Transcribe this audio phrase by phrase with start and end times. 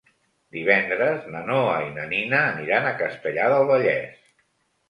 [0.55, 4.21] Divendres na Noa i na Nina aniran a Castellar del Vallès.